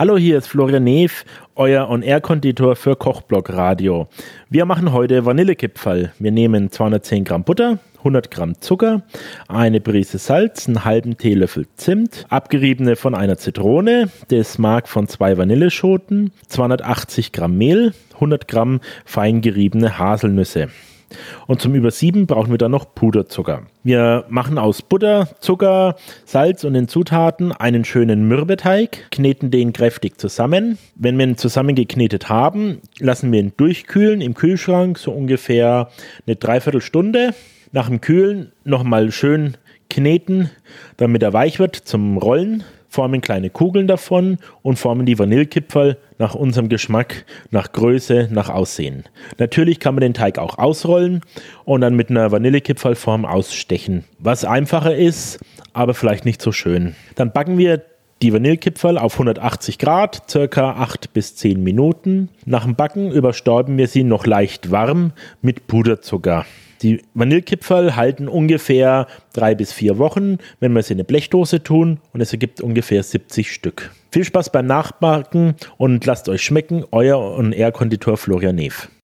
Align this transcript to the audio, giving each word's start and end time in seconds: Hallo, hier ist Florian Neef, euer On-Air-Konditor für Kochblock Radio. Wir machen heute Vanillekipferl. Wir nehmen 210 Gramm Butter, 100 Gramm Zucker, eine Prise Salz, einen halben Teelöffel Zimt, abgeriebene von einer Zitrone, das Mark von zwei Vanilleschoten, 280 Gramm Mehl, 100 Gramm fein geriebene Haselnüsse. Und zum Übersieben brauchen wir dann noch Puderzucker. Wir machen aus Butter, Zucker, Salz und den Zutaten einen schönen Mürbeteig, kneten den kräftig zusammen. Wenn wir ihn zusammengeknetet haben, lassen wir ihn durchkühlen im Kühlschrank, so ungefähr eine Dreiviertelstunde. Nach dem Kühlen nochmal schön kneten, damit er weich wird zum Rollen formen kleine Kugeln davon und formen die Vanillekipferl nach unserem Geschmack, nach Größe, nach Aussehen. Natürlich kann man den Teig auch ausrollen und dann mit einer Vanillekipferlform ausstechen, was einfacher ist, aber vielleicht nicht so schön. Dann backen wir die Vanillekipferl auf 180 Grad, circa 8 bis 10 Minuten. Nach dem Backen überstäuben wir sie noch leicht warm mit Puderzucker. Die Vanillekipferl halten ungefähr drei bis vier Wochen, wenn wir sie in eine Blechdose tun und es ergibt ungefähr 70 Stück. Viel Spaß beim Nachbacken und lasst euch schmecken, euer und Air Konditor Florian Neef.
Hallo, 0.00 0.16
hier 0.16 0.38
ist 0.38 0.46
Florian 0.46 0.84
Neef, 0.84 1.26
euer 1.56 1.90
On-Air-Konditor 1.90 2.74
für 2.74 2.96
Kochblock 2.96 3.50
Radio. 3.50 4.08
Wir 4.48 4.64
machen 4.64 4.94
heute 4.94 5.26
Vanillekipferl. 5.26 6.14
Wir 6.18 6.32
nehmen 6.32 6.70
210 6.70 7.24
Gramm 7.24 7.44
Butter, 7.44 7.80
100 7.98 8.30
Gramm 8.30 8.58
Zucker, 8.62 9.02
eine 9.46 9.82
Prise 9.82 10.16
Salz, 10.16 10.66
einen 10.66 10.86
halben 10.86 11.18
Teelöffel 11.18 11.66
Zimt, 11.76 12.24
abgeriebene 12.30 12.96
von 12.96 13.14
einer 13.14 13.36
Zitrone, 13.36 14.08
das 14.28 14.56
Mark 14.56 14.88
von 14.88 15.06
zwei 15.06 15.36
Vanilleschoten, 15.36 16.32
280 16.48 17.32
Gramm 17.32 17.58
Mehl, 17.58 17.92
100 18.14 18.48
Gramm 18.48 18.80
fein 19.04 19.42
geriebene 19.42 19.98
Haselnüsse. 19.98 20.68
Und 21.46 21.60
zum 21.60 21.74
Übersieben 21.74 22.26
brauchen 22.26 22.50
wir 22.50 22.58
dann 22.58 22.70
noch 22.70 22.94
Puderzucker. 22.94 23.62
Wir 23.82 24.24
machen 24.28 24.58
aus 24.58 24.82
Butter, 24.82 25.28
Zucker, 25.40 25.96
Salz 26.24 26.64
und 26.64 26.74
den 26.74 26.88
Zutaten 26.88 27.52
einen 27.52 27.84
schönen 27.84 28.28
Mürbeteig, 28.28 29.10
kneten 29.10 29.50
den 29.50 29.72
kräftig 29.72 30.18
zusammen. 30.18 30.78
Wenn 30.94 31.18
wir 31.18 31.26
ihn 31.26 31.36
zusammengeknetet 31.36 32.28
haben, 32.28 32.80
lassen 32.98 33.32
wir 33.32 33.40
ihn 33.40 33.52
durchkühlen 33.56 34.20
im 34.20 34.34
Kühlschrank, 34.34 34.98
so 34.98 35.12
ungefähr 35.12 35.90
eine 36.26 36.36
Dreiviertelstunde. 36.36 37.34
Nach 37.72 37.88
dem 37.88 38.00
Kühlen 38.00 38.52
nochmal 38.64 39.12
schön 39.12 39.56
kneten, 39.88 40.50
damit 40.96 41.22
er 41.22 41.32
weich 41.32 41.58
wird 41.58 41.76
zum 41.76 42.16
Rollen 42.16 42.64
formen 42.90 43.22
kleine 43.22 43.48
Kugeln 43.48 43.86
davon 43.86 44.36
und 44.62 44.78
formen 44.78 45.06
die 45.06 45.18
Vanillekipferl 45.18 45.96
nach 46.18 46.34
unserem 46.34 46.68
Geschmack, 46.68 47.24
nach 47.50 47.72
Größe, 47.72 48.28
nach 48.30 48.50
Aussehen. 48.50 49.04
Natürlich 49.38 49.80
kann 49.80 49.94
man 49.94 50.02
den 50.02 50.12
Teig 50.12 50.38
auch 50.38 50.58
ausrollen 50.58 51.22
und 51.64 51.80
dann 51.80 51.94
mit 51.94 52.10
einer 52.10 52.30
Vanillekipferlform 52.30 53.24
ausstechen, 53.24 54.04
was 54.18 54.44
einfacher 54.44 54.94
ist, 54.94 55.40
aber 55.72 55.94
vielleicht 55.94 56.24
nicht 56.24 56.42
so 56.42 56.52
schön. 56.52 56.94
Dann 57.14 57.32
backen 57.32 57.56
wir 57.56 57.82
die 58.22 58.34
Vanillekipferl 58.34 58.98
auf 58.98 59.14
180 59.14 59.78
Grad, 59.78 60.28
circa 60.28 60.72
8 60.72 61.14
bis 61.14 61.36
10 61.36 61.62
Minuten. 61.62 62.28
Nach 62.44 62.64
dem 62.64 62.74
Backen 62.74 63.12
überstäuben 63.12 63.78
wir 63.78 63.86
sie 63.86 64.04
noch 64.04 64.26
leicht 64.26 64.70
warm 64.70 65.12
mit 65.40 65.66
Puderzucker. 65.68 66.44
Die 66.82 67.02
Vanillekipferl 67.14 67.96
halten 67.96 68.28
ungefähr 68.28 69.06
drei 69.32 69.54
bis 69.54 69.72
vier 69.72 69.98
Wochen, 69.98 70.38
wenn 70.60 70.72
wir 70.72 70.82
sie 70.82 70.94
in 70.94 70.98
eine 70.98 71.04
Blechdose 71.04 71.62
tun 71.62 72.00
und 72.12 72.20
es 72.20 72.32
ergibt 72.32 72.60
ungefähr 72.60 73.02
70 73.02 73.52
Stück. 73.52 73.90
Viel 74.10 74.24
Spaß 74.24 74.50
beim 74.50 74.66
Nachbacken 74.66 75.54
und 75.76 76.04
lasst 76.06 76.28
euch 76.28 76.42
schmecken, 76.42 76.84
euer 76.90 77.18
und 77.18 77.52
Air 77.52 77.72
Konditor 77.72 78.16
Florian 78.16 78.56
Neef. 78.56 78.90